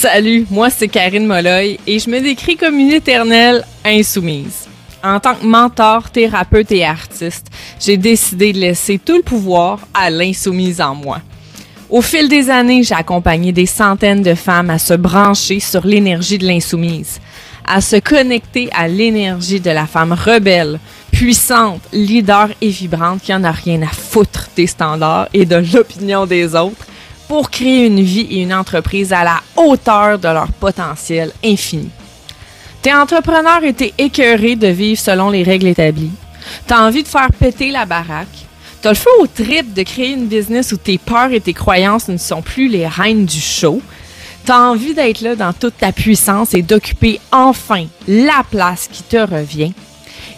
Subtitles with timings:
[0.00, 4.66] Salut, moi c'est Karine Molloy et je me décris comme une éternelle insoumise.
[5.04, 10.08] En tant que mentor, thérapeute et artiste, j'ai décidé de laisser tout le pouvoir à
[10.08, 11.20] l'insoumise en moi.
[11.90, 16.38] Au fil des années, j'ai accompagné des centaines de femmes à se brancher sur l'énergie
[16.38, 17.20] de l'insoumise,
[17.68, 20.80] à se connecter à l'énergie de la femme rebelle,
[21.12, 26.24] puissante, leader et vibrante qui en a rien à foutre des standards et de l'opinion
[26.24, 26.86] des autres
[27.30, 31.88] pour créer une vie et une entreprise à la hauteur de leur potentiel infini.
[32.82, 36.10] T'es entrepreneur et t'es écœuré de vivre selon les règles établies.
[36.66, 38.26] T'as envie de faire péter la baraque.
[38.82, 42.08] T'as le feu au trip de créer une business où tes peurs et tes croyances
[42.08, 43.80] ne sont plus les reines du show.
[44.44, 49.18] T'as envie d'être là dans toute ta puissance et d'occuper enfin la place qui te
[49.18, 49.72] revient.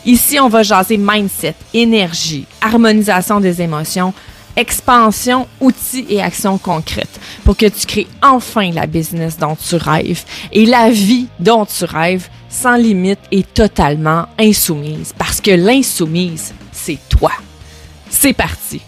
[0.05, 4.13] Ici, on va jaser mindset, énergie, harmonisation des émotions,
[4.57, 10.25] expansion, outils et actions concrètes pour que tu crées enfin la business dont tu rêves
[10.53, 15.13] et la vie dont tu rêves sans limite et totalement insoumise.
[15.17, 17.33] Parce que l'insoumise, c'est toi.
[18.11, 18.81] C'est parti.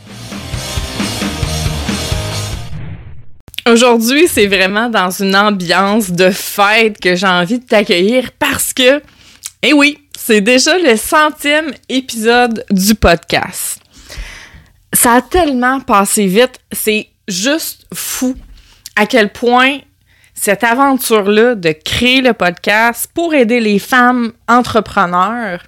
[3.66, 9.00] Aujourd'hui, c'est vraiment dans une ambiance de fête que j'ai envie de t'accueillir parce que,
[9.62, 13.80] eh oui, c'est déjà le centième épisode du podcast
[14.94, 18.34] ça a tellement passé vite, c'est juste fou
[18.96, 19.78] à quel point
[20.34, 25.60] cette aventure-là de créer le podcast pour aider les femmes entrepreneurs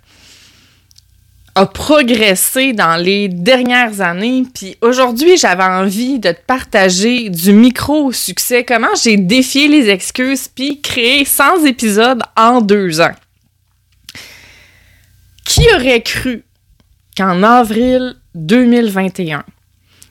[1.57, 4.45] a progressé dans les dernières années.
[4.55, 9.89] Puis aujourd'hui, j'avais envie de te partager du micro au succès, comment j'ai défié les
[9.89, 13.15] excuses puis créé 100 épisodes en deux ans.
[15.47, 16.45] Qui aurait cru
[17.17, 19.45] qu'en avril 2021,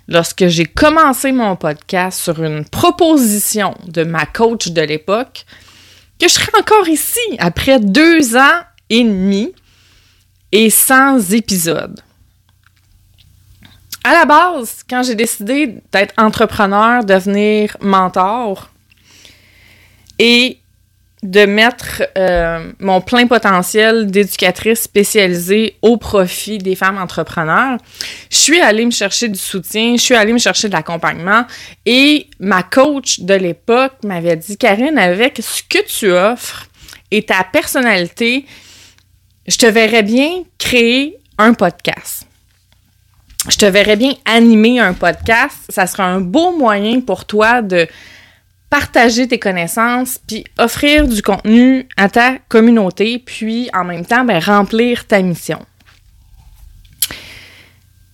[0.08, 5.46] lorsque j'ai commencé mon podcast sur une proposition de ma coach de l'époque,
[6.20, 9.54] que je serais encore ici après deux ans et demi
[10.52, 12.02] et sans épisodes.
[14.04, 18.70] À la base, quand j'ai décidé d'être entrepreneur, devenir mentor
[20.20, 20.60] et
[21.26, 27.78] de mettre euh, mon plein potentiel d'éducatrice spécialisée au profit des femmes entrepreneurs,
[28.30, 31.46] je suis allée me chercher du soutien, je suis allée me chercher de l'accompagnement
[31.86, 36.68] et ma coach de l'époque m'avait dit Karine, avec ce que tu offres
[37.10, 38.46] et ta personnalité,
[39.48, 42.28] je te verrais bien créer un podcast.
[43.48, 45.58] Je te verrais bien animer un podcast.
[45.70, 47.88] Ça sera un beau moyen pour toi de
[48.76, 54.38] partager tes connaissances, puis offrir du contenu à ta communauté, puis en même temps, ben,
[54.38, 55.66] remplir ta mission.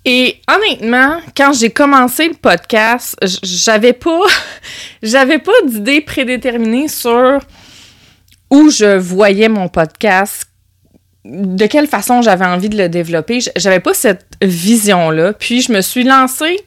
[0.06, 4.22] Et honnêtement, quand j'ai commencé le podcast, j'avais pas,
[5.02, 7.40] j'avais pas d'idée prédéterminée sur
[8.52, 10.48] où je voyais mon podcast,
[11.26, 13.40] de quelle façon j'avais envie de le développer.
[13.56, 15.34] J'avais pas cette vision-là.
[15.34, 16.60] Puis je me suis lancée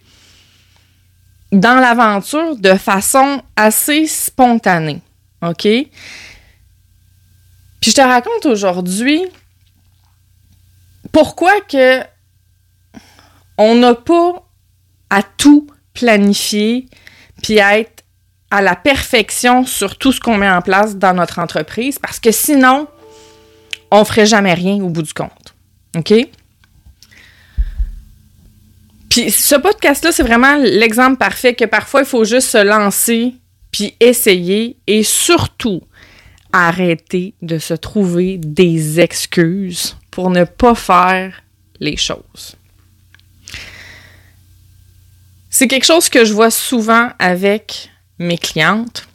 [1.55, 5.01] dans l'aventure de façon assez spontanée.
[5.43, 5.63] OK?
[5.63, 5.91] Puis
[7.91, 9.23] je te raconte aujourd'hui
[11.13, 12.01] pourquoi que
[13.57, 14.43] on n'a pas
[15.11, 16.89] à tout planifier
[17.43, 18.03] puis être
[18.51, 22.33] à la perfection sur tout ce qu'on met en place dans notre entreprise parce que
[22.33, 22.89] sinon,
[23.93, 25.55] on ferait jamais rien au bout du compte.
[25.97, 26.13] OK?
[29.15, 33.35] Puis ce podcast-là, c'est vraiment l'exemple parfait que parfois, il faut juste se lancer,
[33.71, 35.83] puis essayer, et surtout,
[36.53, 41.45] arrêter de se trouver des excuses pour ne pas faire
[41.79, 42.57] les choses.
[45.49, 49.07] C'est quelque chose que je vois souvent avec mes clientes.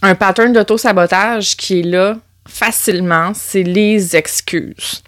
[0.00, 2.16] Un pattern d'auto-sabotage qui est là
[2.48, 5.02] facilement, c'est les excuses.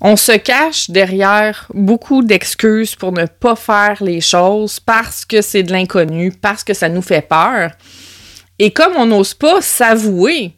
[0.00, 5.62] On se cache derrière beaucoup d'excuses pour ne pas faire les choses parce que c'est
[5.62, 7.70] de l'inconnu, parce que ça nous fait peur.
[8.58, 10.52] Et comme on n'ose pas s'avouer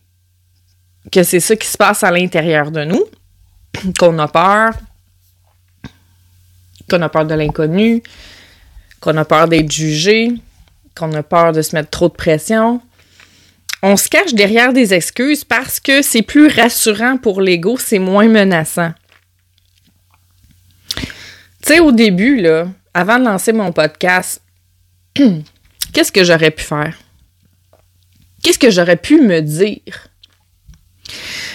[1.13, 3.05] que c'est ça qui se passe à l'intérieur de nous,
[3.99, 4.73] qu'on a peur,
[6.91, 8.03] qu'on a peur de l'inconnu,
[9.01, 10.33] qu'on a peur d'être jugé,
[10.97, 12.81] qu'on a peur de se mettre trop de pression,
[13.83, 18.29] on se cache derrière des excuses parce que c'est plus rassurant pour l'ego, c'est moins
[18.29, 18.93] menaçant.
[21.69, 24.41] Tu au début, là, avant de lancer mon podcast,
[25.93, 26.97] qu'est-ce que j'aurais pu faire?
[28.43, 30.09] Qu'est-ce que j'aurais pu me dire?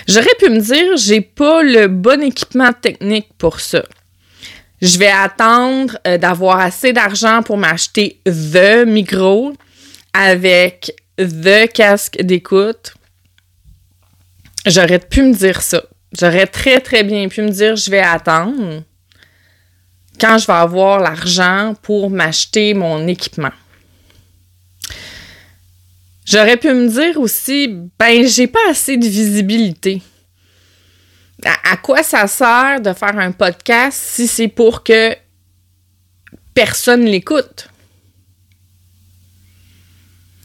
[0.08, 3.82] J'aurais pu me dire, j'ai pas le bon équipement technique pour ça.
[4.84, 9.54] Je vais attendre euh, d'avoir assez d'argent pour m'acheter the micro
[10.14, 12.94] avec The Casque d'écoute,
[14.68, 15.82] j'aurais pu me dire ça.
[16.16, 18.84] J'aurais très, très bien pu me dire, je vais attendre
[20.20, 23.52] quand je vais avoir l'argent pour m'acheter mon équipement.
[26.26, 27.68] J'aurais pu me dire aussi,
[28.00, 30.02] ben, j'ai pas assez de visibilité.
[31.46, 35.16] À, quoi ça sert de faire un podcast si c'est pour que
[36.54, 37.70] personne l'écoute?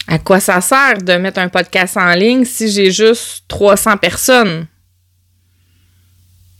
[0.09, 4.67] À quoi ça sert de mettre un podcast en ligne si j'ai juste 300 personnes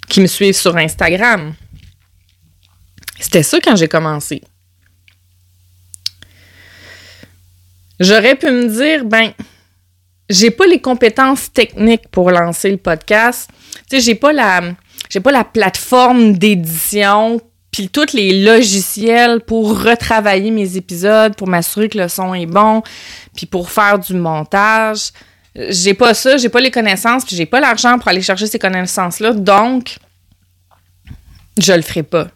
[0.09, 1.55] qui me suivent sur Instagram?
[3.21, 4.43] C'était ça quand j'ai commencé.
[8.01, 9.33] J'aurais pu me dire, ben,
[10.31, 13.51] j'ai pas les compétences techniques pour lancer le podcast.
[13.89, 14.63] Tu sais, j'ai pas la,
[15.11, 21.89] j'ai pas la plateforme d'édition puis tous les logiciels pour retravailler mes épisodes, pour m'assurer
[21.89, 22.83] que le son est bon,
[23.37, 25.11] puis pour faire du montage.
[25.55, 28.59] J'ai pas ça, j'ai pas les connaissances, puis j'ai pas l'argent pour aller chercher ces
[28.59, 29.99] connaissances-là, donc
[31.59, 32.29] je le ferai pas.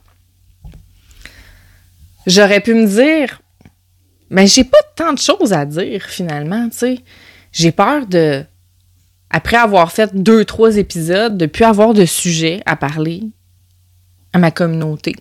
[2.26, 3.40] J'aurais pu me dire,
[4.30, 6.98] mais j'ai pas tant de choses à dire finalement, tu sais.
[7.52, 8.44] J'ai peur de,
[9.30, 13.22] après avoir fait deux, trois épisodes, de plus avoir de sujet à parler
[14.32, 15.14] à ma communauté.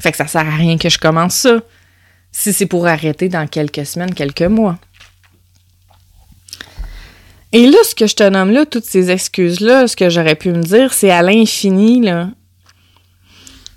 [0.00, 1.60] Fait que ça sert à rien que je commence ça,
[2.32, 4.78] si c'est pour arrêter dans quelques semaines, quelques mois.
[7.52, 10.50] Et là, ce que je te nomme là, toutes ces excuses-là, ce que j'aurais pu
[10.50, 12.30] me dire, c'est à l'infini, là.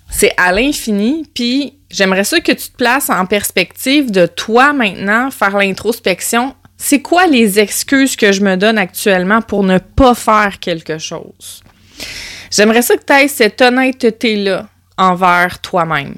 [0.10, 5.30] C'est à l'infini, puis J'aimerais ça que tu te places en perspective de toi maintenant,
[5.30, 6.56] faire l'introspection.
[6.76, 11.62] C'est quoi les excuses que je me donne actuellement pour ne pas faire quelque chose?
[12.50, 14.68] J'aimerais ça que tu aies cette honnêteté-là
[14.98, 16.16] envers toi-même.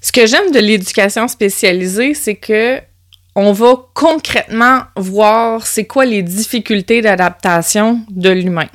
[0.00, 2.80] Ce que j'aime de l'éducation spécialisée, c'est que
[3.34, 8.68] on va concrètement voir c'est quoi les difficultés d'adaptation de l'humain.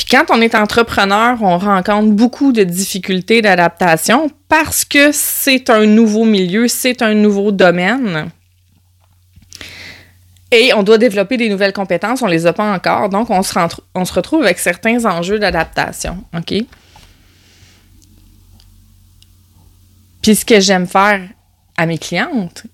[0.00, 5.84] Puis quand on est entrepreneur, on rencontre beaucoup de difficultés d'adaptation parce que c'est un
[5.84, 8.30] nouveau milieu, c'est un nouveau domaine.
[10.50, 13.52] Et on doit développer des nouvelles compétences, on les a pas encore, donc on se,
[13.94, 16.54] on se retrouve avec certains enjeux d'adaptation, OK?
[20.22, 21.20] Puis ce que j'aime faire
[21.76, 22.64] à mes clientes,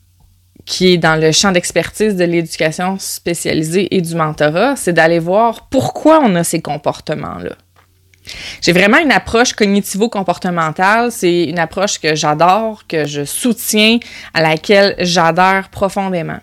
[0.67, 5.69] qui est dans le champ d'expertise de l'éducation spécialisée et du mentorat, c'est d'aller voir
[5.69, 7.57] pourquoi on a ces comportements-là.
[8.61, 11.13] J'ai vraiment une approche cognitivo-comportementale.
[11.13, 14.01] C'est une approche que j'adore, que je soutiens,
[14.35, 16.41] à laquelle j'adhère profondément.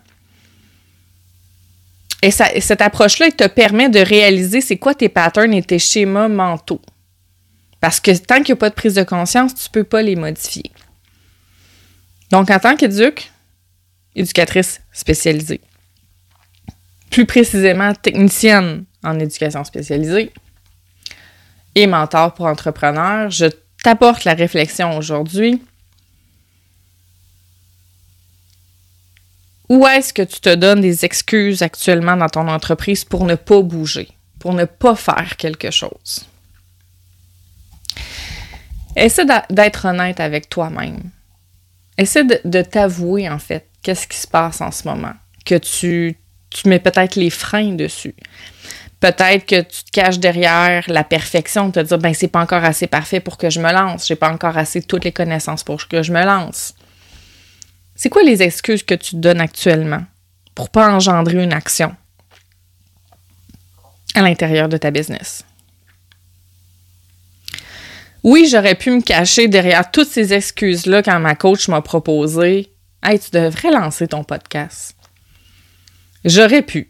[2.21, 6.81] Et, cette approche-là, te permet de réaliser c'est quoi tes patterns et tes schémas mentaux.
[7.81, 10.01] Parce que tant qu'il n'y a pas de prise de conscience, tu ne peux pas
[10.01, 10.71] les modifier.
[12.31, 13.32] Donc, en tant qu'éduc,
[14.15, 15.61] éducatrice spécialisée.
[17.09, 20.31] Plus précisément, technicienne en éducation spécialisée
[21.75, 23.29] et mentor pour entrepreneurs.
[23.29, 23.47] Je
[23.83, 25.61] t'apporte la réflexion aujourd'hui.
[29.69, 33.61] Où est-ce que tu te donnes des excuses actuellement dans ton entreprise pour ne pas
[33.61, 34.09] bouger,
[34.39, 36.25] pour ne pas faire quelque chose?
[38.95, 40.99] Essaie d'être honnête avec toi-même.
[41.97, 45.13] Essaie de t'avouer, en fait, qu'est-ce qui se passe en ce moment,
[45.45, 46.17] que tu,
[46.49, 48.15] tu mets peut-être les freins dessus.
[48.99, 52.87] Peut-être que tu te caches derrière la perfection, te dire ben c'est pas encore assez
[52.87, 56.01] parfait pour que je me lance, j'ai pas encore assez toutes les connaissances pour que
[56.01, 56.73] je me lance.
[57.95, 60.03] C'est quoi les excuses que tu te donnes actuellement
[60.55, 61.93] pour pas engendrer une action
[64.15, 65.43] à l'intérieur de ta business?
[68.23, 72.72] Oui, j'aurais pu me cacher derrière toutes ces excuses-là quand ma coach m'a proposé
[73.03, 74.95] Hey, tu devrais lancer ton podcast.
[76.23, 76.87] J'aurais pu.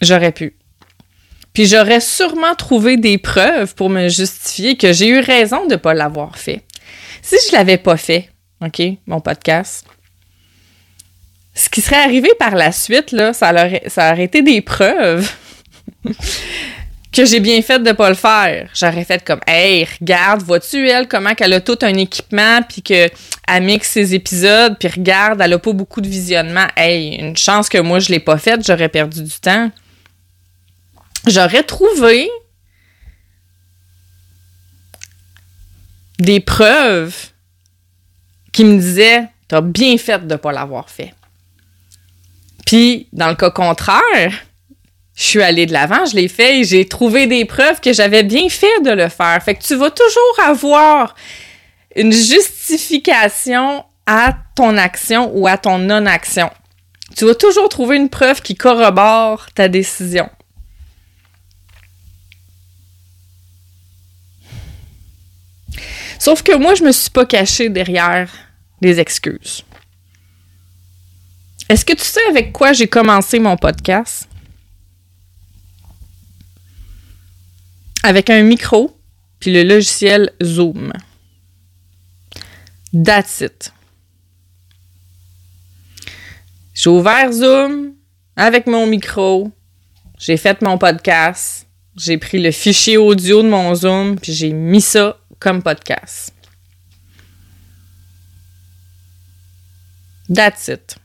[0.00, 0.56] J'aurais pu.
[1.52, 5.76] Puis j'aurais sûrement trouvé des preuves pour me justifier que j'ai eu raison de ne
[5.76, 6.62] pas l'avoir fait.
[7.20, 8.30] Si je l'avais pas fait,
[8.64, 9.86] OK, mon podcast,
[11.54, 15.32] ce qui serait arrivé par la suite, là, ça aurait été des preuves
[17.14, 18.68] que j'ai bien fait de pas le faire.
[18.74, 23.08] J'aurais fait comme Hey, regarde, vois-tu elle comment qu'elle a tout un équipement puis que
[23.46, 26.66] elle mixe ses épisodes puis regarde, elle a pas beaucoup de visionnement.
[26.76, 29.70] Hey, une chance que moi je l'ai pas faite, j'aurais perdu du temps.
[31.26, 32.28] J'aurais trouvé
[36.18, 37.14] des preuves
[38.52, 41.14] qui me disaient T'as bien fait de pas l'avoir fait.
[42.64, 44.32] Puis, dans le cas contraire,
[45.16, 48.24] je suis allée de l'avant, je l'ai fait et j'ai trouvé des preuves que j'avais
[48.24, 49.40] bien fait de le faire.
[49.42, 51.14] Fait que tu vas toujours avoir
[51.94, 56.50] une justification à ton action ou à ton non-action.
[57.16, 60.28] Tu vas toujours trouver une preuve qui corrobore ta décision.
[66.18, 68.30] Sauf que moi, je me suis pas cachée derrière
[68.80, 69.64] les excuses.
[71.68, 74.28] Est-ce que tu sais avec quoi j'ai commencé mon podcast?
[78.06, 78.94] Avec un micro,
[79.40, 80.92] puis le logiciel Zoom.
[82.92, 83.72] That's it.
[86.74, 87.94] J'ai ouvert Zoom
[88.36, 89.50] avec mon micro,
[90.18, 94.82] j'ai fait mon podcast, j'ai pris le fichier audio de mon Zoom, puis j'ai mis
[94.82, 96.34] ça comme podcast.
[100.28, 100.96] That's it.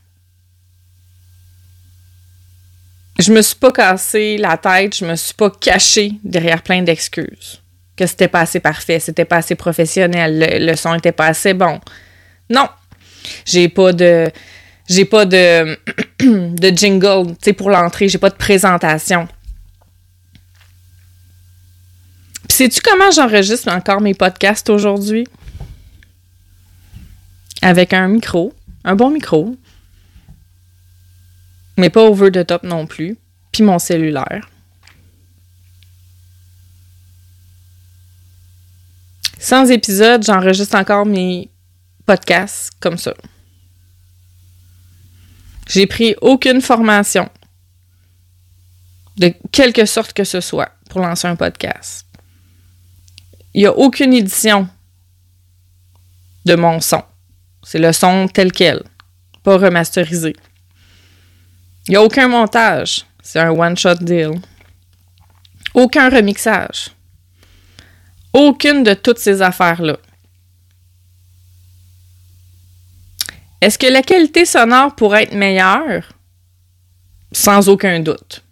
[3.20, 7.60] Je me suis pas cassé la tête, je me suis pas caché derrière plein d'excuses.
[7.94, 11.78] Que c'était pas assez parfait, c'était pas assez professionnel, le, son était pas assez bon.
[12.48, 12.66] Non.
[13.44, 14.30] J'ai pas de
[14.88, 15.76] j'ai pas de
[16.74, 19.28] jingle, tu pour l'entrée, j'ai pas de présentation.
[22.48, 25.26] sais-tu comment j'enregistre encore mes podcasts aujourd'hui?
[27.60, 29.56] Avec un micro, un bon micro,
[31.80, 33.18] mais pas over the top non plus,
[33.50, 34.48] puis mon cellulaire.
[39.38, 41.50] Sans épisode, j'enregistre encore mes
[42.04, 43.14] podcasts comme ça.
[45.66, 47.28] J'ai pris aucune formation
[49.16, 52.06] de quelque sorte que ce soit pour lancer un podcast.
[53.54, 54.68] Il n'y a aucune édition
[56.44, 57.02] de mon son.
[57.62, 58.82] C'est le son tel quel,
[59.42, 60.34] pas remasterisé.
[61.86, 63.04] Il n'y a aucun montage.
[63.22, 64.40] C'est un one-shot deal.
[65.74, 66.90] Aucun remixage.
[68.32, 69.96] Aucune de toutes ces affaires-là.
[73.60, 76.08] Est-ce que la qualité sonore pourrait être meilleure?
[77.32, 78.42] Sans aucun doute.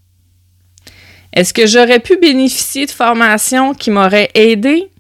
[1.33, 4.91] Est-ce que j'aurais pu bénéficier de formations qui m'auraient aidé?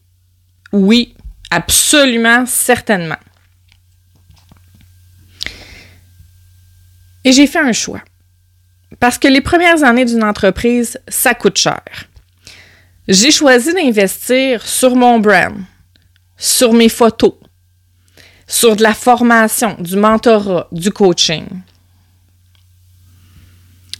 [0.72, 1.14] Oui,
[1.50, 3.18] absolument, certainement.
[7.24, 8.02] Et j'ai fait un choix.
[9.00, 11.82] Parce que les premières années d'une entreprise, ça coûte cher.
[13.06, 15.54] J'ai choisi d'investir sur mon brand,
[16.36, 17.34] sur mes photos,
[18.46, 21.44] sur de la formation, du mentorat, du coaching.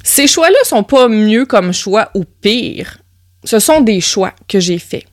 [0.03, 2.99] Ces choix-là sont pas mieux comme choix ou pire.
[3.45, 5.05] Ce sont des choix que j'ai faits.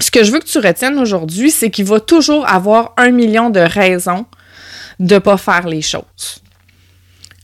[0.00, 3.50] Ce que je veux que tu retiennes aujourd'hui, c'est qu'il va toujours avoir un million
[3.50, 4.26] de raisons
[5.00, 6.42] de ne pas faire les choses.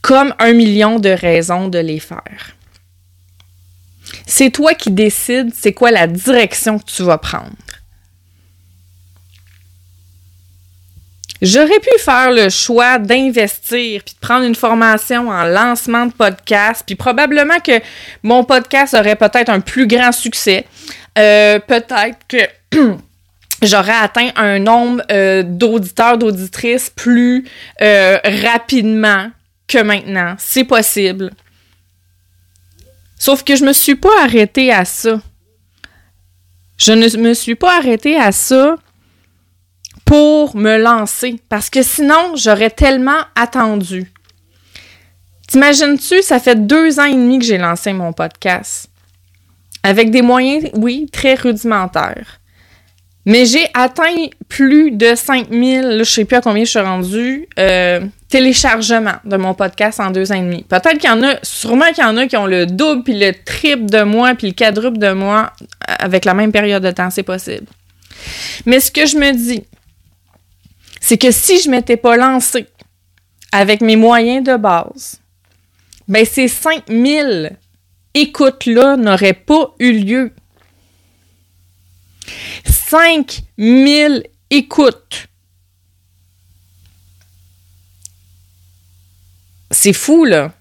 [0.04, 2.54] Comme un million de raisons de les faire.
[4.26, 7.56] C'est toi qui décides c'est quoi la direction que tu vas prendre.
[11.40, 16.82] J'aurais pu faire le choix d'investir puis de prendre une formation en lancement de podcast,
[16.84, 17.80] puis probablement que
[18.22, 20.66] mon podcast aurait peut-être un plus grand succès.
[21.16, 22.76] Euh, peut-être que
[23.62, 27.48] j'aurais atteint un nombre euh, d'auditeurs, d'auditrices plus
[27.80, 29.30] euh, rapidement
[29.66, 30.36] que maintenant.
[30.38, 31.30] C'est possible.
[33.18, 35.20] Sauf que je me suis pas arrêtée à ça.
[36.76, 38.76] Je ne me suis pas arrêtée à ça
[40.04, 44.12] pour me lancer parce que sinon, j'aurais tellement attendu.
[45.48, 48.88] T'imagines-tu, ça fait deux ans et demi que j'ai lancé mon podcast.
[49.82, 52.40] Avec des moyens, oui, très rudimentaires.
[53.26, 58.00] Mais j'ai atteint plus de 5000, je sais plus à combien je suis rendue, euh,
[58.28, 60.62] téléchargements de mon podcast en deux ans et demi.
[60.64, 63.18] Peut-être qu'il y en a, sûrement qu'il y en a qui ont le double, puis
[63.18, 65.52] le triple de moi, puis le quadruple de moi
[65.86, 67.66] avec la même période de temps, c'est possible.
[68.66, 69.64] Mais ce que je me dis,
[71.00, 72.66] c'est que si je m'étais pas lancée
[73.52, 75.20] avec mes moyens de base,
[76.08, 77.56] ben ces 5000
[78.14, 80.32] écoutes-là n'auraient pas eu lieu.
[82.94, 85.26] 5000 écoutes.
[89.68, 90.52] C'est fou, là.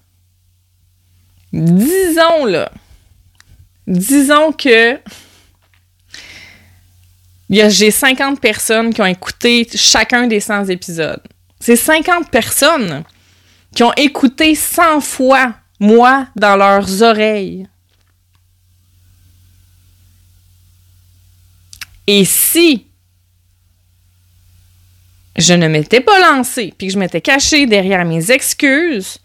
[1.52, 2.72] Disons, là.
[3.86, 4.98] Disons que
[7.48, 11.22] j'ai 50 personnes qui ont écouté chacun des 100 épisodes.
[11.60, 13.04] C'est 50 personnes
[13.76, 17.68] qui ont écouté 100 fois moi dans leurs oreilles.
[22.06, 22.86] Et si
[25.36, 29.18] je ne m'étais pas lancée puis que je m'étais cachée derrière mes excuses,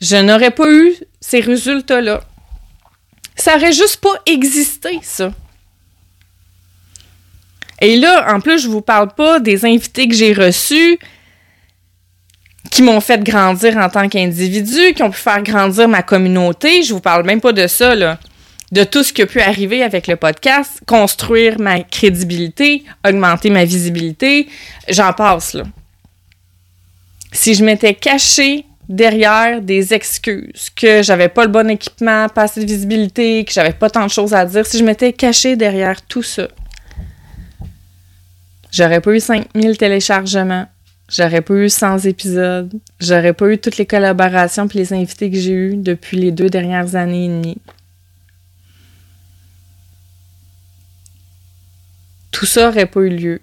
[0.00, 2.22] je n'aurais pas eu ces résultats-là.
[3.36, 5.32] Ça aurait juste pas existé, ça.
[7.80, 10.98] Et là, en plus, je vous parle pas des invités que j'ai reçus
[12.70, 16.82] qui m'ont fait grandir en tant qu'individu, qui ont pu faire grandir ma communauté.
[16.82, 18.18] Je vous parle même pas de ça, là.
[18.72, 23.64] De tout ce qui a pu arriver avec le podcast, construire ma crédibilité, augmenter ma
[23.64, 24.48] visibilité.
[24.88, 25.64] J'en passe, là.
[27.32, 32.60] Si je m'étais cachée derrière des excuses, que j'avais pas le bon équipement, pas assez
[32.60, 36.02] de visibilité, que j'avais pas tant de choses à dire, si je m'étais cachée derrière
[36.02, 36.48] tout ça,
[38.70, 40.66] j'aurais pas eu 5000 téléchargements,
[41.14, 42.72] J'aurais pas eu 100 épisodes.
[42.98, 46.48] J'aurais pas eu toutes les collaborations puis les invités que j'ai eus depuis les deux
[46.48, 47.58] dernières années et demie.
[52.32, 53.40] Tout ça aurait pas eu lieu.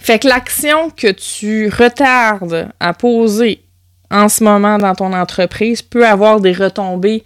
[0.00, 3.62] Fait que l'action que tu retardes à poser
[4.10, 7.24] en ce moment dans ton entreprise peut avoir des retombées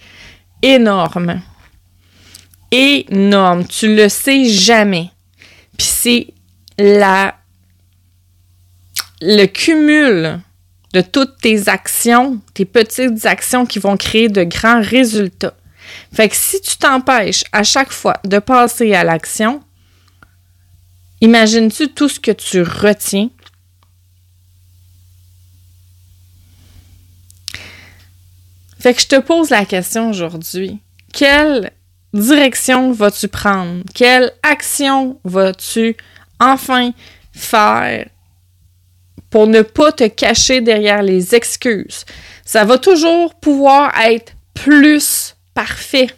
[0.63, 1.41] énormes.
[2.71, 3.67] Énormes.
[3.67, 5.11] Tu le sais jamais.
[5.79, 6.27] Puis c'est
[6.79, 7.35] la
[9.23, 10.41] le cumul
[10.93, 15.55] de toutes tes actions, tes petites actions qui vont créer de grands résultats.
[16.13, 19.63] Fait que si tu t'empêches à chaque fois de passer à l'action,
[21.21, 23.31] imagines-tu tout ce que tu retiens?
[28.79, 30.79] Fait que je te pose la question aujourd'hui.
[31.13, 31.73] Quelle
[32.13, 33.83] direction vas-tu prendre?
[33.95, 35.97] Quelle action vas-tu
[36.39, 36.93] enfin
[37.33, 38.09] faire
[39.31, 42.05] pour ne pas te cacher derrière les excuses?
[42.45, 46.11] Ça va toujours pouvoir être plus parfait.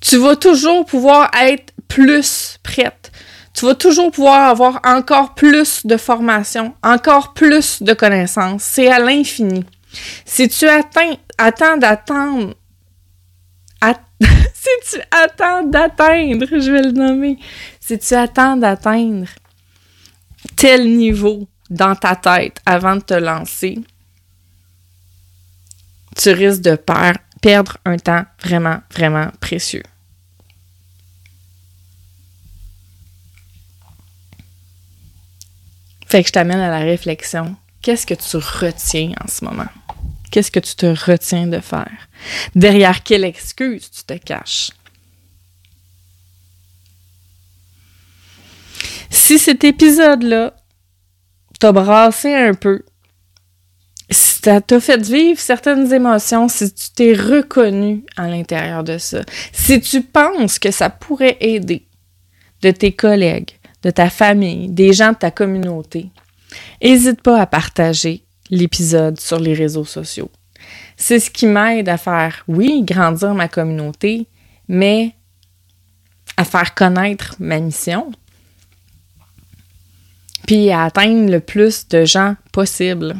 [0.00, 3.12] Tu vas toujours pouvoir être plus prête.
[3.54, 8.64] Tu vas toujours pouvoir avoir encore plus de formation, encore plus de connaissances.
[8.64, 9.64] C'est à l'infini.
[10.26, 12.54] Si tu attends d'attendre,
[14.20, 17.38] si tu attends d'atteindre, je vais le nommer,
[17.80, 19.28] si tu attends d'atteindre
[20.56, 23.78] tel niveau dans ta tête avant de te lancer,
[26.16, 27.20] tu risques de perdre
[27.54, 29.82] un temps vraiment, vraiment précieux.
[36.06, 37.56] Fait que je t'amène à la réflexion.
[37.82, 39.68] Qu'est-ce que tu retiens en ce moment?
[40.30, 42.08] Qu'est-ce que tu te retiens de faire?
[42.54, 44.70] Derrière quelle excuse tu te caches?
[49.10, 50.54] Si cet épisode-là
[51.58, 52.84] t'a brassé un peu,
[54.10, 59.22] si ça t'a fait vivre certaines émotions, si tu t'es reconnu à l'intérieur de ça,
[59.52, 61.86] si tu penses que ça pourrait aider
[62.62, 63.50] de tes collègues,
[63.82, 66.10] de ta famille, des gens de ta communauté,
[66.82, 70.30] n'hésite pas à partager l'épisode sur les réseaux sociaux.
[70.96, 74.26] C'est ce qui m'aide à faire, oui, grandir ma communauté,
[74.68, 75.14] mais
[76.36, 78.12] à faire connaître ma mission,
[80.46, 83.16] puis à atteindre le plus de gens possible.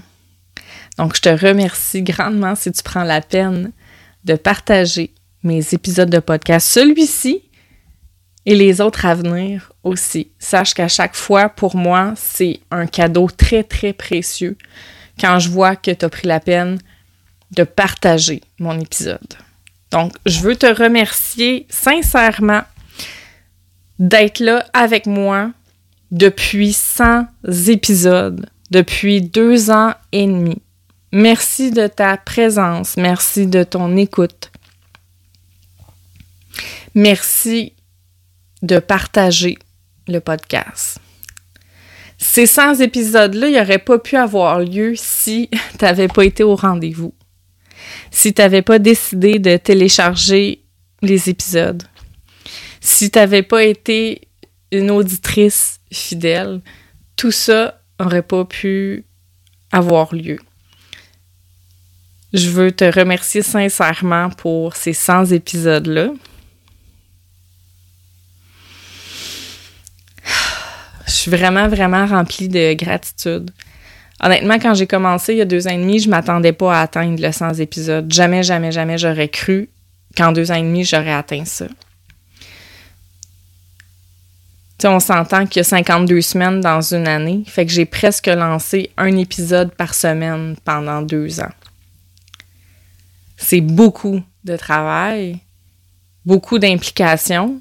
[0.99, 3.73] Donc, je te remercie grandement si tu prends la peine
[4.25, 7.43] de partager mes épisodes de podcast, celui-ci
[8.47, 10.31] et les autres à venir aussi.
[10.39, 14.57] Sache qu'à chaque fois, pour moi, c'est un cadeau très, très précieux
[15.21, 16.79] quand je vois que tu as pris la peine
[17.51, 19.35] de partager mon épisode.
[19.91, 22.63] Donc, je veux te remercier sincèrement
[23.99, 25.53] d'être là avec moi
[26.11, 27.27] depuis 100
[27.69, 30.61] épisodes, depuis deux ans et demi.
[31.19, 34.53] Merci de ta présence, merci de ton écoute.
[36.95, 37.73] Merci
[38.61, 39.57] de partager
[40.09, 40.99] le podcast.
[42.19, 45.49] Ces 100 épisodes-là, n'auraient pas pu avoir lieu si
[45.79, 47.15] tu n'avais pas été au rendez-vous,
[48.11, 50.65] si tu n'avais pas décidé de télécharger
[51.01, 51.83] les épisodes,
[52.83, 54.29] si tu n'avais pas été
[54.71, 56.61] une auditrice fidèle,
[57.17, 59.07] tout ça n'aurait pas pu
[59.73, 60.37] avoir lieu.
[62.37, 66.11] Je veux te remercier sincèrement pour ces 100 épisodes-là.
[71.07, 73.51] Je suis vraiment, vraiment remplie de gratitude.
[74.23, 76.83] Honnêtement, quand j'ai commencé il y a deux ans et demi, je m'attendais pas à
[76.83, 78.13] atteindre le 100 épisodes.
[78.13, 79.69] Jamais, jamais, jamais j'aurais cru
[80.17, 81.67] qu'en deux ans et demi, j'aurais atteint ça
[84.85, 88.91] on s'entend qu'il y a 52 semaines dans une année, fait que j'ai presque lancé
[88.97, 91.53] un épisode par semaine pendant deux ans
[93.37, 95.41] c'est beaucoup de travail,
[96.25, 97.61] beaucoup d'implication,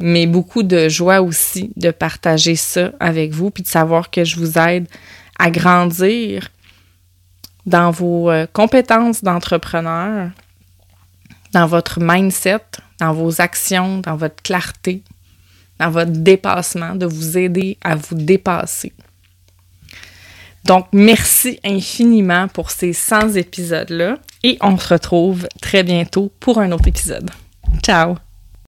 [0.00, 4.36] mais beaucoup de joie aussi de partager ça avec vous, puis de savoir que je
[4.36, 4.88] vous aide
[5.38, 6.50] à grandir
[7.66, 10.30] dans vos euh, compétences d'entrepreneur,
[11.52, 12.60] dans votre mindset,
[13.00, 15.02] dans vos actions, dans votre clarté,
[15.78, 18.92] dans votre dépassement, de vous aider à vous dépasser.
[20.64, 26.70] Donc, merci infiniment pour ces 100 épisodes-là et on se retrouve très bientôt pour un
[26.70, 27.30] autre épisode.
[27.82, 28.23] Ciao!